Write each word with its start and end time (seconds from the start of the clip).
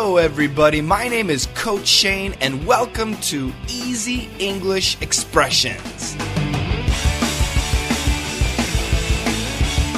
Hello, 0.00 0.16
everybody. 0.16 0.80
My 0.80 1.08
name 1.08 1.28
is 1.28 1.46
Coach 1.56 1.88
Shane, 1.88 2.32
and 2.40 2.64
welcome 2.64 3.16
to 3.16 3.52
Easy 3.66 4.30
English 4.38 4.96
Expressions. 5.02 6.14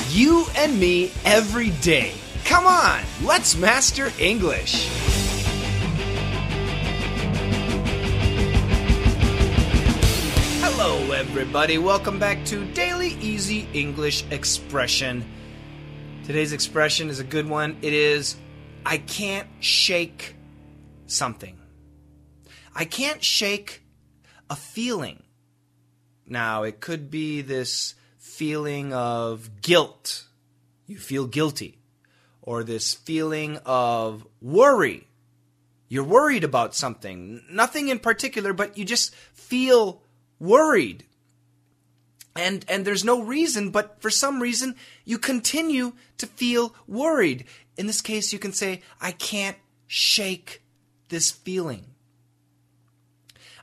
You 0.08 0.46
and 0.56 0.80
me 0.80 1.12
every 1.26 1.68
day. 1.82 2.14
Come 2.46 2.66
on, 2.66 3.02
let's 3.22 3.58
master 3.58 4.10
English. 4.18 4.88
Hello, 10.62 11.12
everybody. 11.12 11.76
Welcome 11.76 12.18
back 12.18 12.42
to 12.46 12.64
Daily 12.72 13.18
Easy 13.20 13.68
English 13.74 14.24
Expression. 14.30 15.26
Today's 16.24 16.54
expression 16.54 17.10
is 17.10 17.20
a 17.20 17.24
good 17.24 17.46
one. 17.46 17.76
It 17.82 17.92
is 17.92 18.36
I 18.84 18.98
can't 18.98 19.48
shake 19.60 20.34
something. 21.06 21.58
I 22.74 22.84
can't 22.84 23.22
shake 23.22 23.82
a 24.48 24.56
feeling. 24.56 25.22
Now, 26.26 26.62
it 26.62 26.80
could 26.80 27.10
be 27.10 27.42
this 27.42 27.94
feeling 28.18 28.92
of 28.92 29.60
guilt. 29.60 30.26
You 30.86 30.98
feel 30.98 31.26
guilty. 31.26 31.78
Or 32.42 32.64
this 32.64 32.94
feeling 32.94 33.58
of 33.66 34.26
worry. 34.40 35.06
You're 35.88 36.04
worried 36.04 36.44
about 36.44 36.74
something. 36.74 37.42
Nothing 37.50 37.88
in 37.88 37.98
particular, 37.98 38.52
but 38.52 38.78
you 38.78 38.84
just 38.84 39.14
feel 39.34 40.02
worried. 40.38 41.04
And, 42.36 42.64
and 42.68 42.84
there's 42.84 43.04
no 43.04 43.22
reason, 43.22 43.70
but 43.70 44.00
for 44.00 44.10
some 44.10 44.40
reason, 44.40 44.76
you 45.04 45.18
continue 45.18 45.94
to 46.18 46.26
feel 46.26 46.74
worried. 46.86 47.44
In 47.76 47.86
this 47.86 48.00
case, 48.00 48.32
you 48.32 48.38
can 48.38 48.52
say, 48.52 48.82
I 49.00 49.12
can't 49.12 49.56
shake 49.86 50.62
this 51.08 51.30
feeling. 51.30 51.86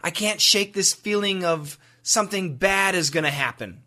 I 0.03 0.11
can't 0.11 0.41
shake 0.41 0.73
this 0.73 0.93
feeling 0.93 1.43
of 1.43 1.79
something 2.03 2.57
bad 2.57 2.95
is 2.95 3.09
going 3.09 3.23
to 3.23 3.29
happen. 3.29 3.83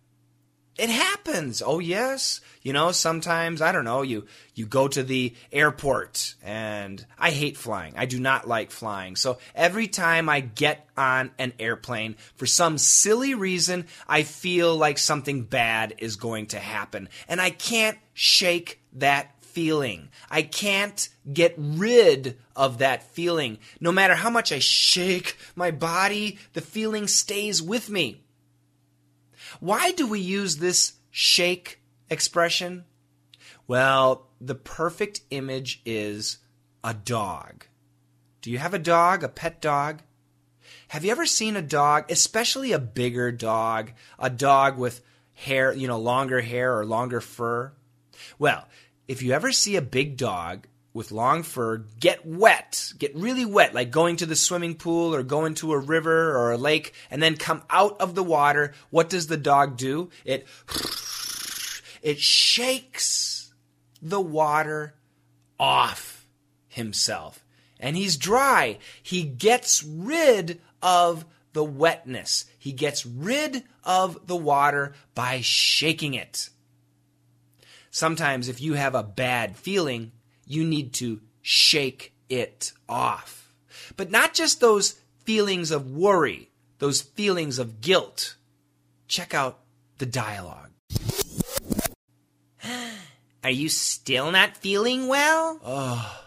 It 0.81 0.89
happens. 0.89 1.61
Oh 1.61 1.79
yes. 1.79 2.41
You 2.63 2.73
know, 2.73 2.91
sometimes 2.91 3.61
I 3.61 3.71
don't 3.71 3.85
know, 3.85 4.01
you 4.01 4.25
you 4.55 4.65
go 4.65 4.89
to 4.89 5.03
the 5.03 5.35
airport 5.53 6.37
and 6.43 7.05
I 7.19 7.33
hate 7.33 7.59
flying. 7.59 7.93
I 7.99 8.07
do 8.07 8.19
not 8.19 8.49
like 8.49 8.71
flying. 8.71 9.15
So 9.15 9.37
every 9.55 9.89
time 9.89 10.31
I 10.31 10.41
get 10.41 10.89
on 10.97 11.33
an 11.39 11.53
airplane 11.59 12.17
for 12.37 12.47
some 12.47 12.79
silly 12.79 13.35
reason, 13.35 13.89
I 14.09 14.23
feel 14.23 14.75
like 14.75 14.97
something 14.97 15.43
bad 15.43 15.97
is 15.99 16.17
going 16.17 16.47
to 16.47 16.59
happen 16.59 17.11
and 17.29 17.43
I 17.43 17.51
can't 17.51 17.99
shake 18.15 18.81
that 18.95 19.35
feeling. 19.43 20.09
I 20.31 20.41
can't 20.41 21.11
get 21.31 21.57
rid 21.59 22.39
of 22.57 22.79
that 22.79 23.03
feeling. 23.03 23.59
No 23.83 23.93
matter 23.93 24.15
how 24.15 24.31
much 24.31 24.51
I 24.51 24.61
shake 24.61 25.37
my 25.55 25.73
body, 25.73 26.39
the 26.55 26.63
feeling 26.63 27.07
stays 27.07 27.61
with 27.61 27.91
me. 27.91 28.23
Why 29.59 29.93
do 29.93 30.07
we 30.07 30.21
use 30.21 30.57
this 30.57 30.95
shake 31.11 31.81
expression? 32.09 32.85
Well, 33.67 34.29
the 34.41 34.55
perfect 34.55 35.21
image 35.31 35.83
is 35.85 36.39
a 36.85 36.95
dog. 36.95 37.67
Do 38.43 38.51
you 38.51 38.59
have 38.59 38.75
a 38.75 38.79
dog, 38.79 39.23
a 39.23 39.29
pet 39.29 39.61
dog? 39.61 40.03
Have 40.89 41.05
you 41.05 41.11
ever 41.11 41.27
seen 41.27 41.57
a 41.57 41.63
dog, 41.63 42.11
especially 42.11 42.73
a 42.73 42.79
bigger 42.79 43.31
dog, 43.31 43.93
a 44.19 44.31
dog 44.31 44.79
with 44.79 45.03
hair, 45.35 45.73
you 45.73 45.87
know, 45.87 45.99
longer 45.99 46.41
hair 46.41 46.79
or 46.79 46.85
longer 46.85 47.21
fur? 47.21 47.73
Well, 48.39 48.67
if 49.07 49.23
you 49.23 49.33
ever 49.33 49.53
see 49.53 49.77
a 49.77 49.83
big 49.83 50.17
dog 50.17 50.67
with 50.93 51.13
long 51.13 51.43
fur 51.43 51.79
get 52.01 52.27
wet, 52.27 52.93
get 52.99 53.15
really 53.15 53.45
wet, 53.45 53.75
like 53.75 53.91
going 53.91 54.17
to 54.17 54.27
the 54.27 54.37
swimming 54.37 54.75
pool 54.75 55.15
or 55.15 55.23
going 55.23 55.55
to 55.55 55.73
a 55.73 55.79
river 55.79 56.37
or 56.37 56.53
a 56.53 56.59
lake, 56.59 56.95
and 57.11 57.23
then 57.23 57.37
come 57.37 57.63
out 57.71 58.01
of 58.01 58.15
the 58.15 58.25
water, 58.25 58.73
what 58.91 59.09
does 59.09 59.29
the 59.29 59.37
dog 59.37 59.77
do? 59.77 60.11
It 60.25 60.47
it 62.03 62.19
shakes 62.19 63.53
the 64.03 64.21
water 64.21 64.95
off 65.59 66.27
himself. 66.69 67.45
And 67.79 67.97
he's 67.97 68.17
dry. 68.17 68.79
He 69.03 69.23
gets 69.23 69.83
rid 69.83 70.61
of 70.83 71.25
the 71.53 71.65
wetness. 71.65 72.45
He 72.59 72.73
gets 72.73 73.07
rid 73.07 73.65
of 73.85 74.27
the 74.27 74.37
water 74.37 74.95
by 75.15 75.41
shaking 75.41 76.15
it. 76.15 76.51
Sometimes, 77.91 78.49
if 78.49 78.61
you 78.61 78.75
have 78.75 78.95
a 78.95 79.03
bad 79.03 79.57
feeling, 79.57 80.13
you 80.51 80.65
need 80.65 80.93
to 80.93 81.21
shake 81.41 82.13
it 82.29 82.73
off. 82.89 83.55
But 83.97 84.11
not 84.11 84.35
just 84.35 84.61
those 84.61 84.99
feelings 85.25 85.71
of 85.71 85.93
worry, 85.93 86.51
those 86.81 87.03
feelings 87.03 87.61
of 87.61 87.81
guilt. 87.81 88.35
Check 89.07 89.33
out 89.33 89.61
the 89.99 90.07
dialogue. 90.07 90.71
Are 93.45 93.51
you 93.51 93.69
still 93.69 94.33
not 94.33 94.57
feeling 94.57 95.07
well? 95.07 95.61
Oh, 95.65 96.21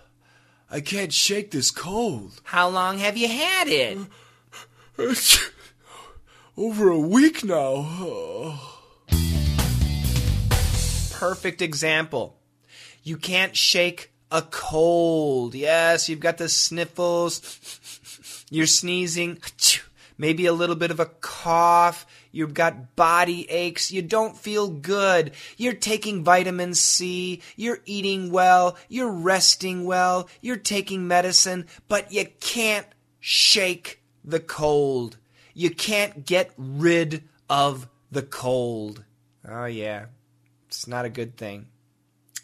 I 0.72 0.80
can't 0.80 1.12
shake 1.12 1.52
this 1.52 1.70
cold. 1.70 2.40
How 2.44 2.70
long 2.70 3.00
have 3.00 3.18
you 3.18 3.28
had 3.28 3.68
it? 3.68 3.98
It's 4.98 5.52
over 6.58 6.90
a 6.90 6.98
week 6.98 7.44
now. 7.44 7.74
Oh. 7.76 8.80
Perfect 11.12 11.62
example. 11.62 12.40
You 13.04 13.18
can't 13.18 13.58
shake 13.58 14.13
a 14.34 14.42
cold. 14.42 15.54
Yes, 15.54 16.10
you've 16.10 16.20
got 16.20 16.40
the 16.40 16.50
sniffles. 16.50 18.46
You're 18.50 18.66
sneezing. 18.66 19.38
Maybe 20.18 20.48
a 20.48 20.54
little 20.54 20.76
bit 20.76 20.92
of 20.92 21.00
a 21.00 21.06
cough. 21.06 22.06
You've 22.32 22.56
got 22.56 22.96
body 22.96 23.50
aches. 23.50 23.92
You 23.92 24.02
don't 24.02 24.36
feel 24.36 24.70
good. 24.70 25.34
You're 25.56 25.74
taking 25.74 26.24
vitamin 26.24 26.74
C. 26.74 27.42
You're 27.56 27.80
eating 27.86 28.32
well. 28.32 28.76
You're 28.90 29.12
resting 29.12 29.86
well. 29.86 30.28
You're 30.42 30.58
taking 30.58 31.08
medicine, 31.08 31.68
but 31.88 32.12
you 32.12 32.26
can't 32.40 32.88
shake 33.20 34.02
the 34.26 34.40
cold. 34.40 35.18
You 35.54 35.70
can't 35.70 36.26
get 36.26 36.52
rid 36.58 37.24
of 37.50 37.88
the 38.12 38.24
cold. 38.24 39.04
Oh, 39.48 39.66
yeah. 39.66 40.08
It's 40.68 40.88
not 40.88 41.06
a 41.06 41.10
good 41.10 41.38
thing. 41.38 41.68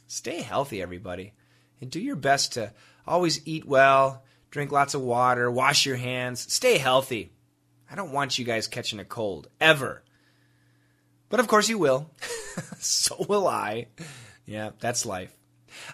Stay 0.08 0.42
healthy, 0.42 0.84
everybody. 0.84 1.34
And 1.82 1.90
do 1.90 2.00
your 2.00 2.16
best 2.16 2.54
to 2.54 2.74
always 3.08 3.46
eat 3.48 3.66
well, 3.66 4.24
drink 4.52 4.72
lots 4.72 4.94
of 4.94 5.02
water, 5.02 5.50
wash 5.50 5.86
your 5.86 5.96
hands, 5.96 6.52
stay 6.52 6.78
healthy. 6.78 7.32
I 7.90 7.96
don't 7.96 8.12
want 8.12 8.38
you 8.38 8.46
guys 8.46 8.68
catching 8.68 9.00
a 9.00 9.06
cold, 9.06 9.48
ever. 9.60 10.04
But 11.30 11.40
of 11.40 11.48
course 11.48 11.70
you 11.70 11.78
will. 11.78 12.10
so 12.80 13.26
will 13.28 13.48
I. 13.48 13.88
Yeah, 14.46 14.72
that's 14.80 15.06
life. 15.06 15.36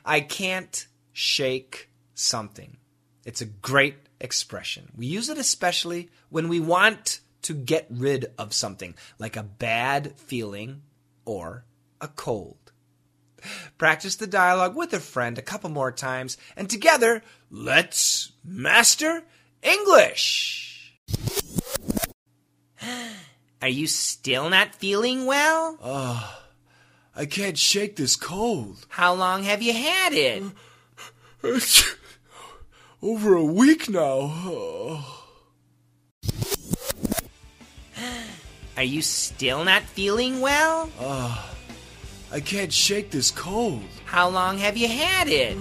I 0.04 0.22
can't 0.22 0.88
shake 1.14 1.90
something. 2.14 2.78
It's 3.26 3.42
a 3.42 3.46
great 3.46 3.96
expression. 4.20 4.92
We 4.96 5.08
use 5.08 5.30
it 5.30 5.38
especially 5.38 6.10
when 6.30 6.48
we 6.48 6.60
want 6.60 7.20
to 7.44 7.54
get 7.54 7.86
rid 7.90 8.32
of 8.38 8.54
something, 8.54 8.96
like 9.20 9.36
a 9.36 9.44
bad 9.44 10.18
feeling 10.18 10.82
or 11.26 11.66
a 12.02 12.08
cold. 12.08 12.72
Practice 13.78 14.16
the 14.16 14.28
dialogue 14.28 14.76
with 14.76 14.94
a 14.94 15.00
friend 15.00 15.38
a 15.38 15.42
couple 15.42 15.70
more 15.70 15.92
times, 15.92 16.38
and 16.56 16.70
together, 16.70 17.24
let's 17.50 18.32
master 18.44 19.24
English! 19.62 21.00
Are 23.62 23.70
you 23.70 23.88
still 23.88 24.50
not 24.50 24.76
feeling 24.76 25.26
well? 25.26 25.78
Oh, 25.84 26.42
I 27.16 27.26
can't 27.26 27.58
shake 27.58 27.96
this 27.96 28.16
cold. 28.16 28.86
How 28.90 29.14
long 29.14 29.44
have 29.44 29.62
you 29.62 29.74
had 29.74 30.14
it? 30.14 30.44
It's 31.44 31.96
over 33.02 33.36
a 33.36 33.44
week 33.44 33.90
now. 33.90 34.32
Oh. 34.32 35.24
Are 38.78 38.84
you 38.84 39.02
still 39.02 39.64
not 39.64 39.84
feeling 39.84 40.42
well? 40.42 40.90
Oh, 41.00 41.56
I 42.36 42.42
can't 42.42 42.74
shake 42.74 43.12
this 43.12 43.32
cold. 43.32 43.82
How 44.04 44.28
long 44.28 44.58
have 44.58 44.76
you 44.76 44.90
had 44.90 45.30
it? 45.30 45.58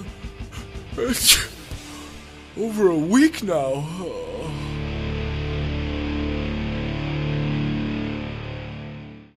It's 0.96 1.38
over 2.58 2.90
a 2.90 2.98
week 2.98 3.44
now. 3.44 3.86